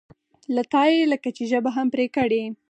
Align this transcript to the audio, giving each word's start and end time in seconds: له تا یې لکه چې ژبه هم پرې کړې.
له 0.55 0.61
تا 0.71 0.83
یې 0.93 1.03
لکه 1.13 1.29
چې 1.35 1.43
ژبه 1.51 1.71
هم 1.75 1.87
پرې 1.93 2.05
کړې. 2.15 2.43